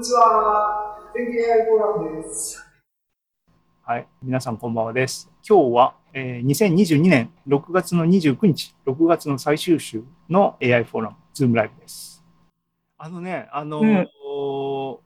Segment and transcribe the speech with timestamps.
[0.00, 0.96] にちは。
[1.14, 2.66] 天気 AI フォーラムです。
[3.82, 5.30] はい、皆さんこんばんはです。
[5.46, 12.24] 今日は、えー2022年6月の29日、6月の最終週の AI フォーラム、ズームライブです。
[12.96, 14.96] あのね、あのー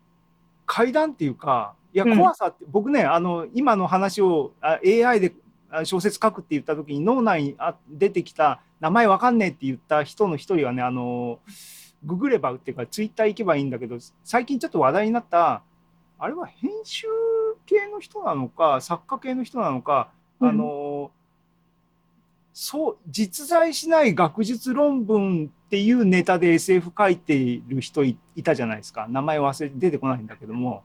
[0.65, 5.33] 階段っていうか、いや、うん怖さって、僕ね、あの、今の話をあ AI で
[5.71, 15.63] あ小説書くって言った時に脳内にあ出てきた名前わかんねえって言った人の一人はね、あのーググればっていうか、ツイッター行けばいいんだけど、最近ちょっと話題になった、
[16.19, 17.07] あれは編集
[17.67, 21.11] 系の人なのか、作家系の人なのか、あの
[22.53, 29.09] そう実在しない学術論文っていうネタで SF 書いている人いいたじゃないですか。
[29.09, 30.84] 名前忘れて出てこないんだけども。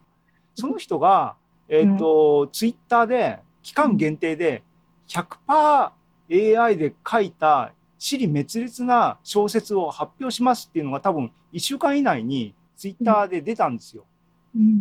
[0.55, 1.35] その人が、
[1.67, 4.63] えーとツイッターで期間限定で
[5.07, 14.05] 100%AI で書いた尻滅裂な小説を発表しますっていうのが多分1週間以内にツイッターで出たんですよ。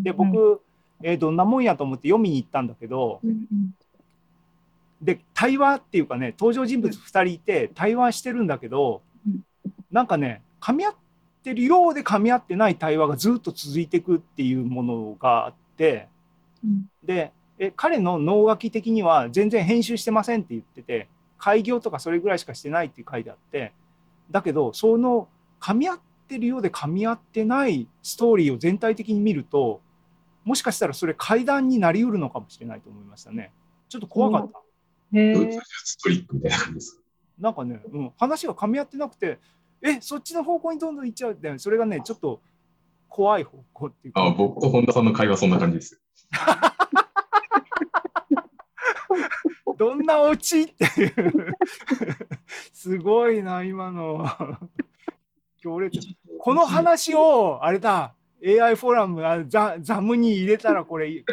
[0.02, 0.62] で僕、
[1.02, 3.74] えーどんなもんやと思って読みに行ったんだけど、うんうん。
[5.02, 9.40] で対話っていうかね登場人物2人いて対話してるんだけど、うん。
[9.90, 10.94] なんかね噛み合っ
[11.42, 16.08] てるようで噛み合ってない対話がずっと続いていくっていうものがあって
[16.64, 16.86] うん。
[17.04, 23.72] でえ彼の脳書き的には全然編集してませんって言ってて開業とかそれぐらいしかしてないって書いてあって
[24.30, 25.28] だけどその
[25.60, 29.80] 噛み合ってるようで噛み合ってないストーリーを全体的に見ると
[30.44, 33.52] もしかしたらそれ階段になりうるのかもしれないと思いましたね。
[33.88, 34.60] ちょっと怖かった。
[35.12, 37.00] へドイツえ術トリックみたいな感じです。
[37.38, 39.38] なんかね、うん、話が噛み合ってなくて、
[39.82, 42.40] え、そっちの方向にどんどん行っちゃうって、それがね、ちょっと
[43.10, 46.00] 怖い方向っていうか、あ僕と本田さんの会話そんな感じです。
[50.08, 51.52] なオチっていう、
[52.72, 54.26] すごいな、今の。
[55.60, 56.00] 強烈。
[56.38, 61.24] この話を、あれだ、AI フォーラム、あザザムに入れたら、これ、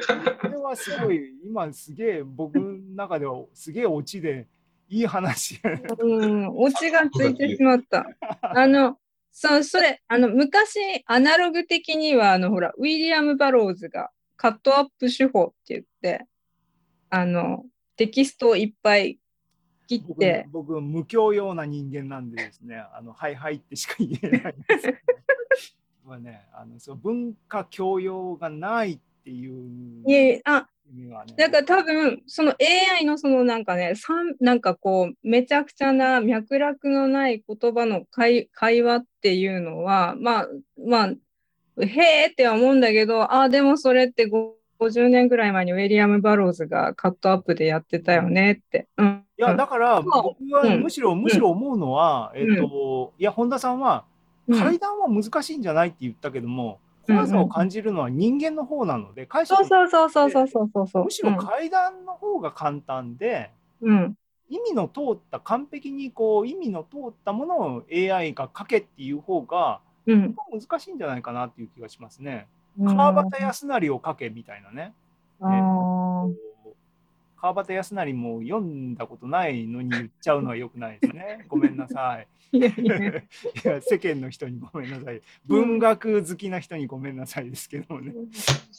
[0.42, 4.48] これはすごい、今すげえ、僕の中ではすげえオチで、
[4.90, 5.60] いい話。
[6.00, 8.06] うん、オチがついてしまった。
[8.42, 8.98] あの、
[9.32, 16.26] そう、それ、あの、昔、アナログ的には、あの、ほら、ウィリアム・バローズがカットアップ手法って言って、
[17.10, 19.20] あの、テキストをいっぱい
[19.88, 24.98] 切っ僕て、僕無教養な人間なんでですね、 あのはいはいってしか言えないんですけど、
[26.06, 31.34] まあね、あのその文化教養がないっていういえあ、意味はね。
[31.38, 41.08] だから多分、その AI のそのなんかね、さんなんかこう、めちゃくちゃな脈絡のない言葉の会会話っていうのは、まあ、まあ、
[41.84, 48.88] へーっては思うんだけど、あ、でもそれってご50年ぐらい前にウィリアム・バローズがカットアップでやってたよねって。
[48.98, 49.26] うん。
[49.38, 50.18] いやだから僕
[50.54, 54.06] はうんむしろ、むしろ思うのは、えっといや本田さんは
[54.48, 61.04] うん階段は難しいんじゃないって言ったけども、うん怖さを感じるのは人間の方なので、解釈そうそうそうそうそうそうそう。
[61.06, 63.52] むしろ階段の方が簡単で。
[63.82, 64.16] うん。
[64.50, 70.36] 意味の通った完璧にこう意味の通ったものを AI が書けっていう方がうん。
[70.52, 72.48] 難しいんじゃないかなっていう気がしますね。
[72.80, 72.98] うん。
[72.98, 74.94] 川端康成を書けみたいなね。
[75.42, 76.34] あー
[77.46, 81.46] 川端康成も読んだことないのに言っちゃうのは良くないですね。
[81.50, 82.28] ごめんなさい。
[82.52, 82.72] いや
[83.82, 85.22] 世間の人にごめんなさい。
[85.46, 88.14] 文学好きな人にごめんなさいですけどもね。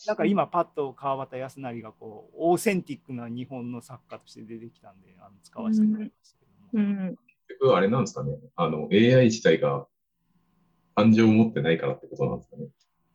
[0.07, 6.91] なんか今パッと川端康成がこうオーセンティックな日本の作家として出てきたんであの使わせてもらいましたけども。
[6.91, 7.17] うん。
[7.47, 8.37] 結局あれなんですかね。
[8.57, 9.87] あの、AI 自体が
[10.97, 12.67] 感情を持ってないからってことなんですかね。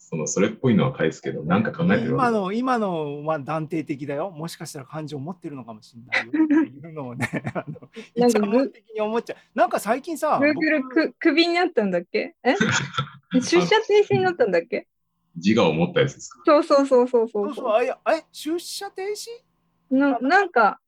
[0.04, 4.32] その、それっぽいのは返すけど、なんか考えてる今の今のは断定的だよ。
[4.32, 9.38] もしかしたら感情を持ってるのかもしれないよっていうのをね、 あのなんか一般的に思っちゃう。
[9.54, 12.36] なんか最近さ、Google クビになったんだっけ？
[12.44, 12.56] え？
[13.40, 14.88] 出社停止になったんだっけ？
[15.36, 16.42] 自我を持ったやつですか？
[16.46, 18.24] そうそうそうそうそそううそう、あいやえ？
[18.32, 19.30] 出社停止？
[19.96, 20.80] ななんか、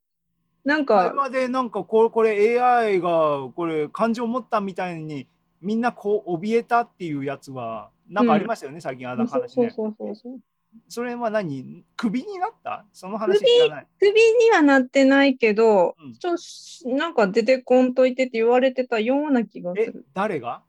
[0.65, 5.27] なんか、会話でなんかこれこれ AI がこれ感情を持ったみたいに
[5.61, 9.49] みんなこう怯えたっていうやつはなんかありましたよね、最近あの話ね。
[9.49, 10.39] そうそうそうそう。
[10.89, 11.83] それは何？
[11.95, 12.85] クビになった？
[12.93, 13.87] その話知らない。
[13.99, 20.05] クビにはなってないけど、うんちょしなんか出てこんといてって言われてたような気がすえる。
[20.13, 20.63] 誰が？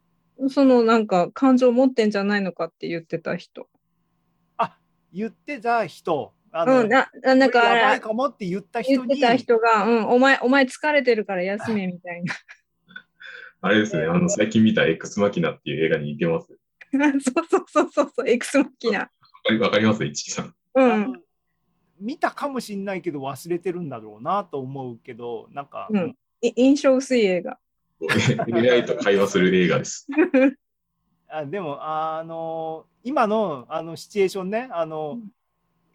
[0.49, 3.69] そのなんか感情持ってんじゃないのかって言ってた人。
[5.17, 6.35] 言ってた人。
[6.51, 12.35] あのうん、な、ななんかやばあれいかもって言った人に言ってた人が、うん、お前、お前疲れてるから休めみたいな。
[13.61, 14.07] あれですね。
[14.07, 16.59] あの、最近見た X マキナっていう映画に似てます。
[17.21, 19.11] そうそうそうそうそう、エクスマキナ。
[19.61, 20.47] わかります一木さん。
[20.47, 21.13] うあん。
[21.13, 21.19] の
[22.01, 27.59] 見たかもしれないけど忘れてるんだろうなと思うけどなんか、うんい印象薄い映画。
[28.53, 30.07] AI と会話する映画です。
[31.29, 35.31] あでもあの今のあのシチュエーションねあの、うん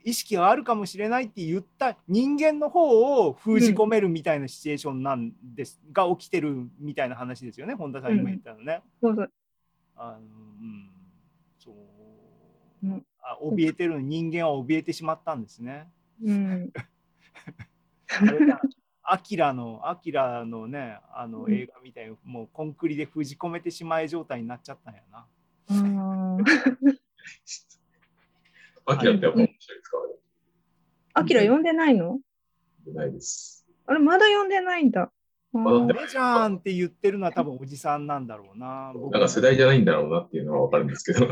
[0.01, 8.81] 意識があるかもしれないって言った人間の方を封じ込めるみたいなシチュエーションなんです、が起きてるみたいな話ですよね本田さん今言ったのね。
[9.01, 9.31] そうそう。
[9.97, 10.48] あのうんそう、うんあ
[13.41, 15.87] 怯えてる人間は怯えてしまったんですね。
[16.23, 16.71] うん。
[18.21, 18.61] あれだ
[19.03, 25.27] アキラのアキラのねあのうん映画みたいにもうコンクリで封じ込めてしまえ状態になっちゃったんやな。
[25.69, 26.43] あー
[28.85, 29.53] アキラってやっぱ面白いで
[29.83, 29.97] すか？
[31.13, 32.19] アキラ読んでないの？
[32.87, 33.67] ないです。
[33.85, 35.11] あれ、まだ読んでないんだ。
[35.53, 35.61] メ
[36.07, 38.91] じゃんって言ってるのは多分おじさんなんだろうな。
[38.95, 41.27] 僕なんか世代じゃないんだろうなっていうのはわかるんですけど。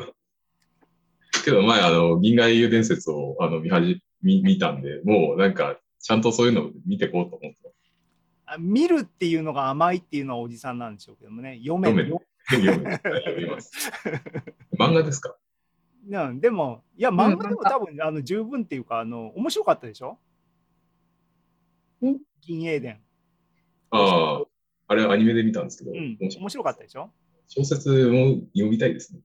[1.49, 7.73] けど前、あの、銀河英雄伝説をあの見はじ見見たんで、もうなんか、ちゃんとそういうのを見てこうと思って。
[8.45, 11.59] あ見るっていうのが甘いっていうのはおじさんなんでしょうけどもね。
[11.63, 13.91] 読め読めよ読み読みます。
[14.79, 15.35] 漫画ですか？
[16.09, 20.17] うんでも、いや、漫画でも多分、あの十分っていうか、あの面白かったでしょ？
[22.05, 22.19] ん。
[22.41, 23.01] 銀英伝。
[23.89, 24.45] ああ、
[24.87, 27.11] あれはアニメで見たんですけど、うん、面白い面白かったでしょ？
[27.49, 29.19] 小説も読みたいですね。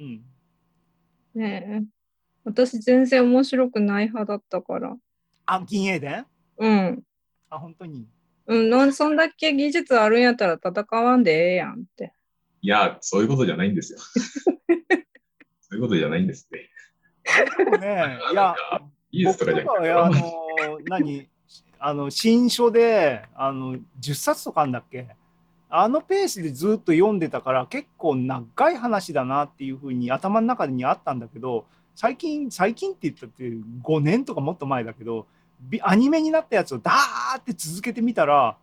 [0.00, 0.24] うん。
[1.34, 1.82] ねえ。
[2.44, 4.96] 私、全然面白くない派だったから。
[5.46, 6.26] あ、銀英伝？
[6.58, 7.02] うん。
[7.50, 8.08] あ、本当に？
[8.46, 12.14] うん、なんそんだけ技術あるんやったら戦わんでええやんって。
[12.62, 13.98] いや、そういうことじゃないんですよ。
[15.60, 16.70] そういうことじゃないんですって。
[17.58, 18.54] でもね、いや、
[19.12, 21.28] いいですとかじゃ僕とかなくてはあの、何？
[21.82, 25.06] あの、新書で、あの、10冊とかあんだっけ？
[25.70, 31.64] あのペースでずっと読んでたから、結構長い話だなっていうふうに頭の中にあったんだけど、
[31.94, 33.44] 最近、最近って言ったって
[33.82, 35.26] 5年とかもっと前だけど、
[35.60, 38.56] ビアニメになったやつをダーって続けてみたら、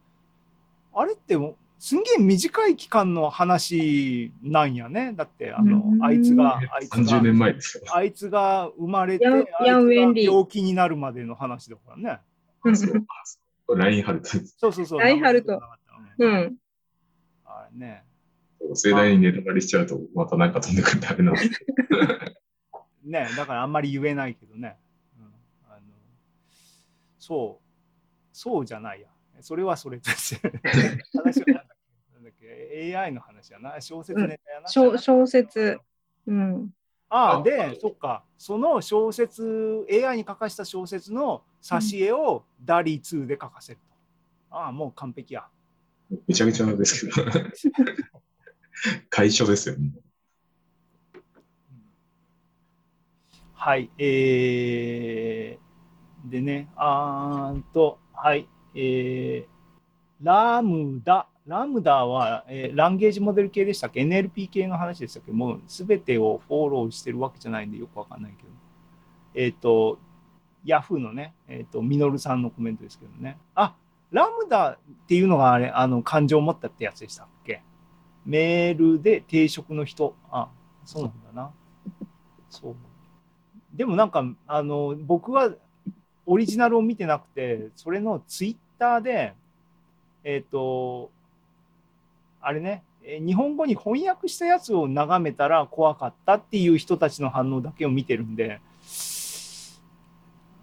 [0.93, 5.13] あれってもうすんげえ短い期間の話なんやね。
[5.15, 7.83] だって、あのう、んあいつが、あいつが30、年前ですよ。
[7.93, 12.19] あいつが生まれて、病気になるまでの話だからね。
[12.63, 14.27] うんそうあそうラインハルト。
[14.27, 14.99] そうそうそう。
[14.99, 15.61] ラインハルト
[16.17, 16.55] うん。
[17.77, 18.03] ね。
[18.73, 21.73] 盛大にネタバレしちゃうと、またなんか飛んでくるんであれなんですけど。
[23.05, 24.77] ね、だからあんまり言えないけどね。
[25.17, 25.25] うん、
[25.69, 25.81] あの
[27.19, 27.65] そう、
[28.33, 29.07] そうじゃないや。
[29.41, 30.51] それはそれとして。
[31.15, 32.07] 話はなんだっけ？
[32.13, 33.79] なんだっけ ?AI の話やな。
[33.79, 34.67] 小説ネタやな。
[34.67, 35.79] 小小説。
[36.25, 36.73] うん。
[37.09, 38.25] ああ、で、そっか。
[38.37, 43.79] その小説、AI に書かした小説の挿絵をダリー2で書かせる
[44.49, 44.55] と。
[44.57, 45.47] ああ、もう完璧や。
[46.27, 47.31] めちゃめちゃなんですけど。
[49.09, 49.91] 解消ですよね。
[53.53, 65.31] はい、えー、でね、あーんと、はい、えー、ラムダ、ラムダは、えーランゲージモデル系でしたっけ ?NLP 系の話でしたっけ？
[65.31, 68.49] もうすべてをフォローしてるわけじゃないんでよくわかんないけど。
[69.33, 69.99] えっ、と、
[70.63, 73.37] ヤフーのね、えっ、と、ミノルさんのコメントですけどね。
[73.53, 73.75] あ、
[74.11, 74.77] ラムダっ
[75.07, 77.61] ていうのがあれ、あの、感情を持ったってやつでしたっけ？
[78.25, 80.15] メールで定職の人。
[80.31, 80.49] あ、
[80.85, 81.51] そうなんだな。
[82.49, 82.75] そう。
[83.73, 85.51] でもなんかあの僕は
[86.25, 89.35] オリジナルを見てなくてそれのツイッターで
[90.23, 91.11] えっ、と
[92.41, 98.59] あれね日本語に翻訳したやつを眺めたら怖かったっていう人たちの反応だけを見てるんで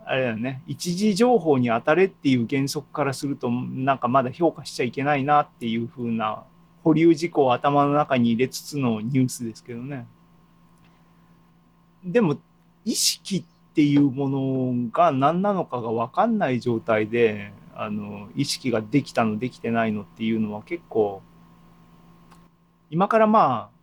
[0.07, 6.45] あれだよね一時情報に当たれっていう原則からするとなんかまだ評価しちゃいけないなっていう風な
[6.83, 10.07] 保留事項を頭の中に入れつつのニュースですけどね。
[12.05, 12.37] でも
[12.85, 21.23] 意識っていうものが何なのかが分かんない状態であの意識ができたのできてないのっていうのは結構
[22.91, 23.75] 今からまあ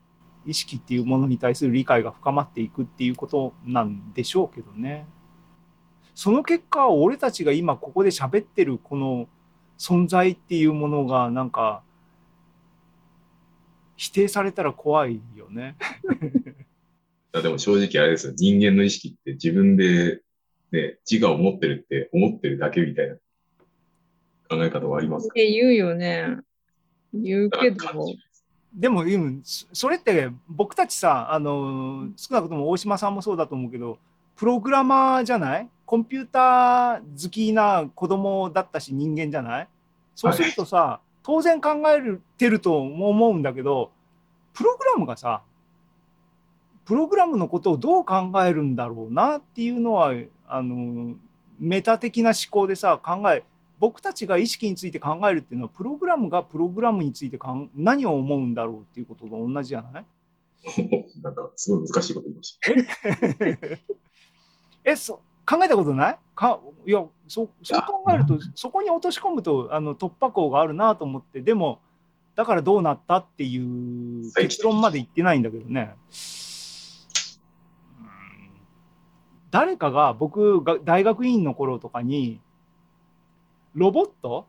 [0.45, 5.05] 意識っていうものに対する理解が深まっていくっていうことなんでしょうけどね。
[6.15, 9.27] その結果俺たちが今ここで喋ってるこの
[9.80, 11.82] 存在っていうものがなんか
[13.96, 15.75] 否定されたら怖いよね。
[17.34, 18.34] いやでも正直あれですよ。
[18.36, 20.22] 人間の意識って自分で、
[20.72, 23.15] ね、自我を持ってるって思ってるだけみたいな
[24.50, 25.32] 考え方はありますか？
[25.32, 26.38] って言うよね。
[27.13, 27.77] 言うらけど。
[28.74, 29.03] でも、
[29.44, 34.00] それって僕たちさあの少なくとも大島さんもそうだと思うけど
[34.38, 35.70] プログラマーじゃない？
[35.91, 39.67] コンピューター好きな子供だったし人間じゃない？
[40.15, 42.00] そうするとさ、当然考え
[42.38, 43.91] てるとも思うんだけど
[44.53, 45.41] プログラムがさ
[46.86, 50.13] プログラムのことをどう考えるんだろうなっていうのは
[50.48, 51.15] あの
[51.60, 53.43] メタ的な思考でさ考え
[53.77, 60.05] 僕たちが意識について考えるっていうのはプログラムがプログラムについてかん何を思うんだろうっていうことと同じじゃない？
[61.21, 62.71] なんか、すごい難しいこと言いました。
[64.86, 66.17] え そ考えたことない？
[66.36, 71.79] かいやそそう考えるとそこに落とし込むとあの突破口があるなと思ってでも
[72.36, 75.93] だからどうなったっていう結論まで言ってないんだけどね。
[78.00, 78.07] うん。
[79.51, 82.39] 誰かが僕が大学院の頃とかに
[83.75, 84.48] ロボット？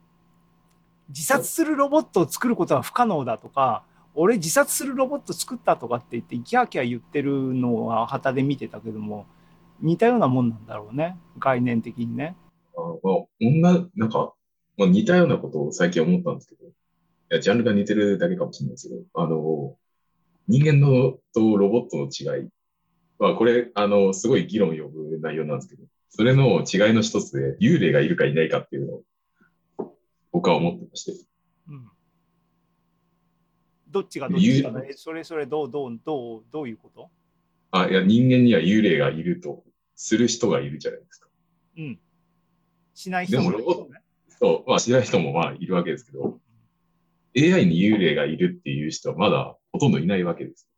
[1.08, 3.82] 自殺するロボットを作ることは不可能だとか
[4.14, 9.26] 俺自殺するロボット作ったとかって言ってキャーキャー言ってるのは旗で見てたけども
[9.82, 11.18] 似たようなもんなんだろうね。
[11.38, 12.36] 概念的にね。
[12.76, 14.32] あまあ、女、なんか、
[14.78, 16.70] まあ、似たようなことを最近思ったんですけど、い
[17.28, 19.76] や、ジャンルが似てるだけかもしれないですけど、あの、
[20.48, 22.48] 人間のとロボットの違い。
[23.18, 29.96] は、これ、あの、すごい議論を呼ぶ内容なんですけど、それの違いの一つで、幽霊がいるかいないかっていうのを、
[30.30, 31.12] 僕は思ってまして、
[31.68, 31.88] うん。
[33.88, 34.92] どっちがどっちかね。
[34.96, 37.10] それそれどうどうどうどういうこと？
[37.70, 39.62] あ、いや、人間には幽霊がいると
[39.94, 41.28] する人がいるじゃないですか。
[41.78, 41.98] うん。
[42.94, 43.88] しない人でもロボット
[44.28, 46.40] そう、まあ、知らない人もまあいるわけですけど、
[47.36, 50.68] AI に幽霊がいるっていう人はまだほとんどいないわけです。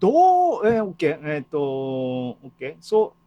[0.00, 3.24] どう、えー、OK、えっ、と、OK、そう、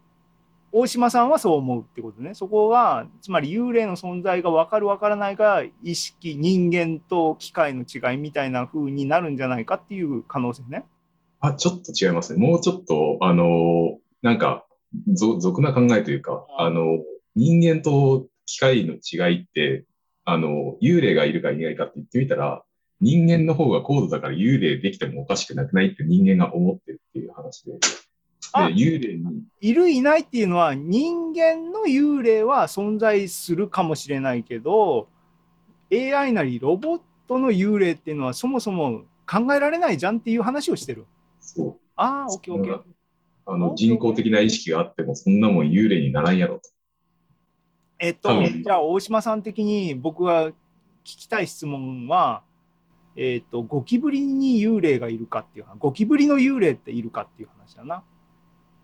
[0.71, 2.35] 大島さんはそう思うってことね。
[2.35, 10.85] そこが、つまり幽霊の存在が分かる分からないが、意識、人間と機械の違いみたいな風になるんじゃないかっていう可能性ね。
[11.39, 12.39] あ、ちょっと違いますね。
[12.39, 14.65] もうちょっと、あの、なんか、
[15.13, 17.03] ぞ俗な考えというか、あの、
[17.35, 19.85] 人間と機械の違いって、
[20.25, 22.63] あの、幽霊がいるかいないかって言ってみたら、
[22.99, 27.73] 人間の方が高度だから幽霊できてもおかしくなくないって人間が思ってるっていう話で。
[27.73, 27.79] で、
[28.53, 35.09] あ幽霊に、いるいないっていうのは人間の幽霊は存在するかもしれないけど
[35.91, 41.05] AI なりロボットの幽霊っていうのはそもそも考えられないじゃんっていう話をしてる。
[41.47, 41.75] そう。
[41.95, 42.81] ああ、オッケーオッケー。
[43.45, 46.69] あの、人工的な意識があっても、そんなもん幽霊にならんやろと。
[47.99, 50.53] えっと、うんじゃあ大島さん的に僕が聞
[51.03, 52.43] きたい質問は、
[53.15, 58.03] えっと、ゴキブリに幽霊がいるかっていう話、ゴキブリの幽霊っているかっていう話だな。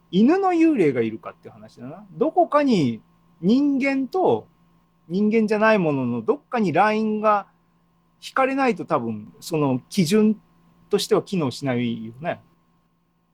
[0.10, 2.05] 犬の幽霊がいるかっていう話だな。
[2.13, 3.01] どこかに
[3.41, 4.48] 人間と
[5.10, 7.48] 人間じゃないもののどっかにラインが
[8.25, 10.39] 引かれないと多分その基準
[10.89, 12.39] としては機能しないよね。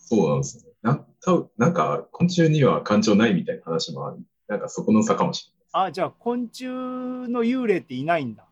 [0.09, 0.69] そうなんですよね。
[0.81, 4.17] な多分なんか、昆虫には感情ないみたいな話もある。
[4.47, 8.47] なんかそこの差かもしあ、じゃあ昆虫の幽霊っていないんだ。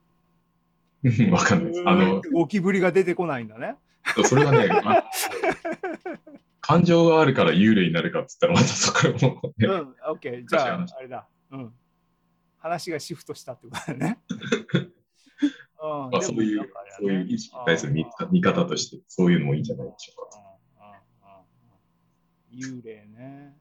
[1.01, 1.31] れない。
[1.31, 1.83] わかんないです。
[1.85, 3.75] あの、ゴキブリが出てこないんだね。
[4.23, 5.09] それがね、 あ
[6.61, 10.47] 感情があるから幽霊になるかって言ったら、またそこも、ねうん、オッケー。
[10.47, 11.27] じゃあ話、あれだ。
[11.51, 11.73] うん。
[12.59, 14.19] 話がシフトしたってことだね。
[15.79, 17.93] うんまあ、そういう、そういう意識に対する
[18.31, 20.46] 見方として、そういうのもいいんじゃないでしょうか。
[22.57, 23.55] 幽霊ね。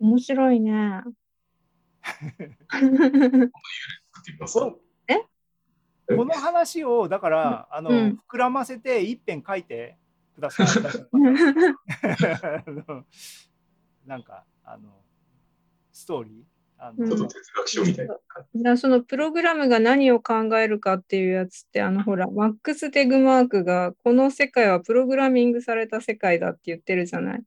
[0.00, 1.02] 面白いね。
[2.02, 2.42] 作っ
[4.24, 4.78] てみますかこ
[6.16, 9.96] この話を、だから、あの、うん膨らませて一遍書いて
[10.34, 10.66] ください。
[14.04, 15.02] なんか、あの、
[15.92, 16.53] ストーリー？
[16.78, 27.42] あのうんちょっと哲学書みたいな感だからそのプログラムが何を考えるかっていうやつってあのほらマックス・テグマークがこの世界はプログラミングされた世界だって言ってるじゃない。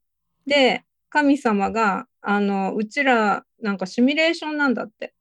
[0.45, 5.13] で神様があのうちらなんかシミュレーションなんだって。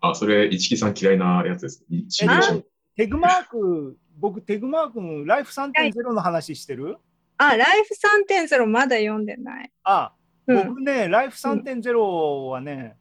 [0.00, 1.84] あ、それ、市木さん嫌いなやつです。
[2.08, 2.64] シミュレーション。
[2.96, 6.96] テグマーク、僕、テグマークのライフ3.0の話してる？
[7.38, 7.94] あライフ
[8.28, 9.70] 3.0まだ読んでない。
[9.84, 10.12] あ、
[10.48, 12.96] うん、僕ね、ライフ3.0はね、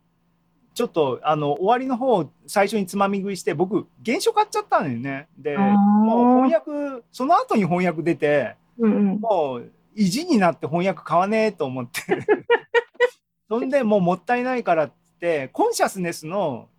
[0.73, 5.27] ちょっとあの終わりの方最初につまみ食いして僕原書買っちゃったのよね。
[5.37, 9.19] でもう翻訳その後に翻訳出てうんうん。
[9.19, 12.01] もう意地になって翻訳買わねえと思って。
[13.49, 16.69] そんでもうもったいないからってコンシャスネスの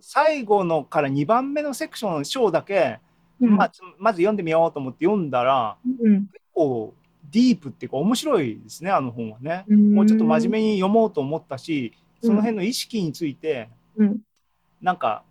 [0.00, 2.98] 最後のから2番目のセクション章だけ、
[3.40, 3.56] うん。
[3.56, 6.26] まあ、つまず読んでみようと思って読んだらうん。
[6.26, 6.94] 結構
[7.30, 9.64] ディープっていうか面白いですねあの本はね。
[9.68, 9.94] うん。
[9.94, 14.18] もうちょっと真面目に読もうと思ったし、その辺の意識について、うん。
[14.80, 15.22] なんか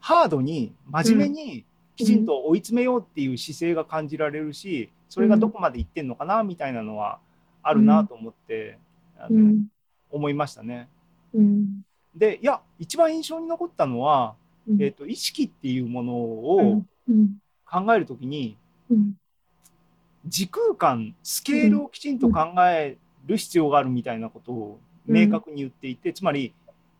[0.00, 1.64] ハードに真面目に
[1.96, 7.18] きちんと追い詰めようっていう姿勢が感じられるし、それがどこまでいってんのかなみたいなのは
[7.62, 8.78] あるなと思って、
[9.18, 9.66] あのうん。
[10.10, 10.88] 思いましたね。
[11.34, 11.82] うん。
[12.14, 14.34] で、いや、一番印象に残ったのは、
[14.68, 14.82] うん。
[14.82, 16.82] えっ、と、意識っていうものうを
[17.64, 18.56] 考えるときに、
[18.90, 19.14] うん。
[20.26, 26.52] 時空間、スケールをきちんと考える必要があるみたいなことを明確に言っていて、つまり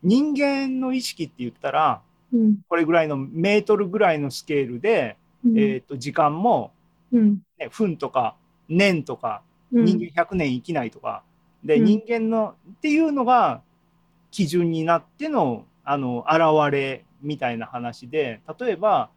[0.03, 2.01] 人間の意識って言ったら
[2.33, 2.57] うん。
[2.67, 5.57] これぐらいのメートルぐらいのスケールで、うん。
[5.57, 6.71] えー、と時間も、
[7.11, 7.41] うん。
[7.57, 8.35] ね、分とか
[8.69, 9.85] 年とかうん。
[9.85, 11.23] 人間100年生きないとか、
[11.63, 11.85] でうん。
[11.85, 13.61] 人間のっていうのが
[14.31, 19.09] 基準になってのあの現れみたいな話で例えば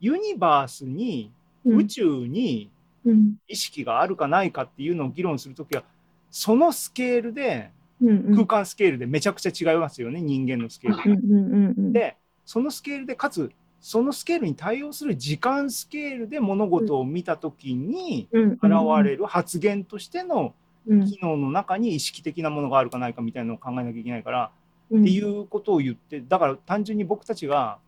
[0.00, 1.32] ユニバースに
[1.64, 1.78] うん。
[1.78, 2.70] 宇宙に
[3.04, 3.36] うん。
[3.46, 5.82] 意識があるかないかっていうのを議論するときは
[6.30, 13.50] そのスケールでうん空間スケールでめちゃくちゃ違いますよね人間のスケールうんうんでそのスケールでかつ
[13.80, 18.62] そのスケールに対応する時間スケールで物事を見たときにうん現
[19.04, 20.54] れる発言としての
[20.86, 24.50] うん機能の中に意識的なものがあるかないかみたいなのを考えなきゃいけないから、
[24.90, 25.02] うん。
[25.02, 27.78] っていうことを言ってだから単純に僕たちが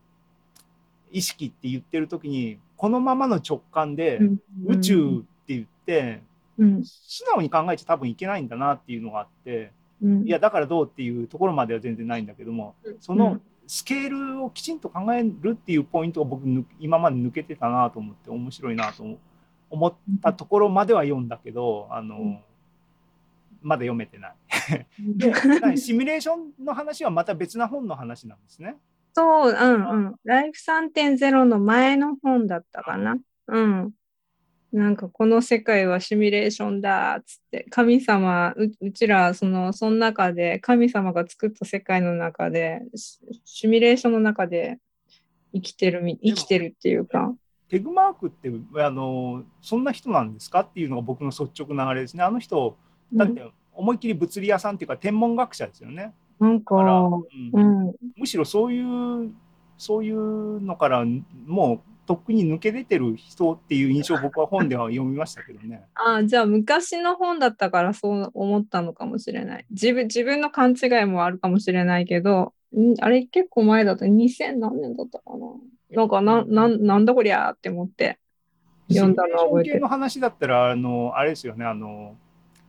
[1.11, 4.39] 意識って言ってる時にこのままの直感でうん。
[4.67, 6.23] 宇宙って言って
[6.59, 6.85] うん。
[6.85, 19.05] 素直に考えちゃ多分いけないんだなっていうのがあってうんいやだからどうっていうところまでは全然ないんだけどもそのスケールをきちんと考えるっていうポイントが僕ぬ今まで抜けてたなと思って面白いなと
[19.69, 22.39] 思ったところまでは読んだけどあの、うん
[23.63, 24.35] まだ読めてない。
[24.99, 28.77] でシミュレーションの話はまた別な本の話なんですね。
[29.13, 30.15] そう、うんうん。
[30.25, 33.19] ライフ3.0の前の本だったかな。
[33.49, 33.93] うん。
[34.73, 44.79] なんかこの世界はシミュレーションだっつって神様ううちらそのその中で神様が作った世界の中でシシミュレーションの中で
[45.53, 47.35] 生きてるみ生きてるっていうか
[47.69, 52.23] テグマークってあのそんな人なんですかっていうのが僕の率直なあれですね。
[52.25, 52.77] あの人
[53.13, 56.13] だって思いっきり物理屋さんっていうか天文学者ですよね。
[56.41, 59.33] なんかだから、ううんんむしろそういう
[59.79, 61.05] そういうのから
[61.47, 61.81] もう
[62.11, 65.85] とっくに抜け出てる人っていう印象を僕は本では読みましたけどね。
[65.95, 69.67] あじゃあ昔の本だったからそう思ったのかもしれない。
[69.71, 75.47] 自分自分の勘違いもあるかもしれないけどんあれ結構前だと2000何年だったかな。
[75.91, 78.19] なんかななんなんだこりゃーって思って。
[78.89, 79.81] 読んだのは覚えてる。
[79.81, 82.17] の話だったらあのあれですよねあの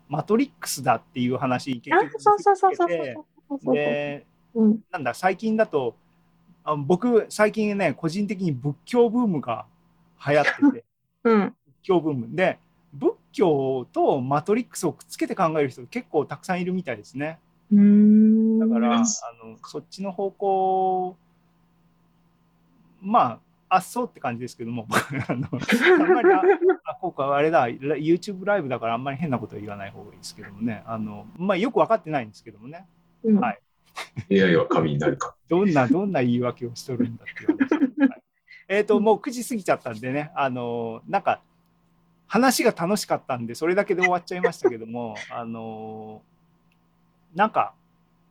[0.08, 3.14] マトリックスだっていう話結あ局そうそうそうそうそう出てきて
[3.50, 3.60] そう。
[3.64, 4.80] そうでうん。
[4.92, 5.96] なんだ最近だと
[6.74, 9.66] あ僕最近ね個人的に仏教ブームが
[10.25, 10.86] 流行ってて。
[11.24, 11.55] うん。
[11.66, 12.36] 仏教ブーム。
[12.36, 12.60] で
[12.94, 17.40] 仏教とマトリックスをくっつけて考える人結構たくさんいるみたいですね。
[17.72, 18.60] うーん。
[18.60, 19.03] だから、あうん。
[19.51, 21.18] のそっちの方向
[23.01, 24.86] まああっそうって感じですけども。
[25.27, 25.48] あの
[26.00, 26.42] あんまりあ
[26.84, 27.68] あこうかあれだ。
[27.70, 30.84] YouTube ライブだからあんまり変なことは言わない方がいいですけどもね。
[30.86, 32.86] あのまあよく分かってないんですけどもね。
[33.24, 33.40] うん。
[33.40, 33.60] はい
[34.32, 35.36] AI は神になるか。
[35.50, 38.22] どんなどんな言い訳をしとるんだっていう話、はい
[38.68, 40.32] えっ、ともう9時過ぎちゃったんでね。
[40.36, 41.42] あのなんか
[42.32, 46.22] 話が楽しかったんでそれだけで終わっちゃいましたけども あの
[47.36, 47.74] なんか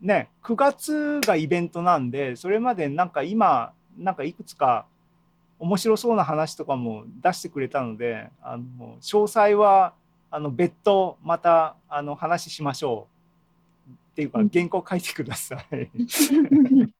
[0.01, 4.87] ね9月がイベントなんでそれまでなんか今なんかいくつか
[5.59, 9.92] 面白そうな話とかも出してくれたのであの詳細は
[10.31, 13.19] あの別途またあの話しましょう
[14.20, 15.90] っていうかうん原稿書いてください。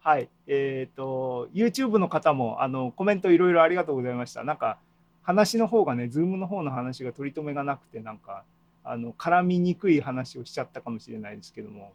[0.00, 4.42] はい、えっ、と YouTube の方もあのコメントいろいろありがとうございました。
[4.42, 4.78] なんか
[5.22, 8.44] 話の方がね、Zoom の方の話が取り留めがなくてなんか
[8.82, 11.92] あの絡みにくい話をしちゃったかもしれないですけども、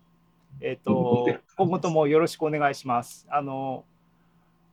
[0.61, 3.27] えっ、と今後ともよろしくお願いします。
[3.29, 3.83] あの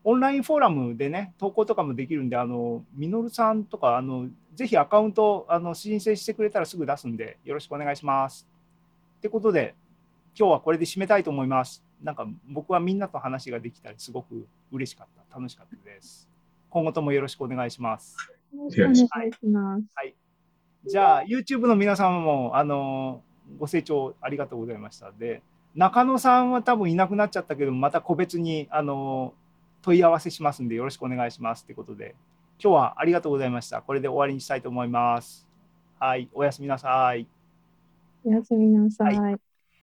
[0.05, 8.47] オンラインフォーラムでね、投稿とかもできるんで、あのみのるさんとかあのぜひアカウントあの申請してくれたらすぐ出すんでよろしくお願いします。
[9.19, 9.75] ってことで、
[10.37, 11.85] 今日はこれで締めたいと思います。
[12.03, 16.29] なんか僕はみんなと話ができたりすごく嬉しかった、楽しかったです。
[16.71, 18.17] 今後ともよろしくお願いします。
[18.53, 19.85] よろしくお願いします。
[20.87, 23.23] じゃあ YouTube の皆様もあの
[23.59, 25.13] ご清聴ありがとうございました。
[25.13, 25.41] で、
[25.75, 29.35] 中野さんは多分いなくなっちゃったけど、また個別にあの
[29.83, 32.17] 問い合わせしますんでよろしくお願いしますってことで、
[32.63, 33.83] 今日はありがとうございました。
[33.83, 35.49] これで終わりにしたいと思います。
[35.99, 37.27] はい、おやすみなさい。
[38.25, 39.19] おやすみなさい。
[39.19, 39.39] は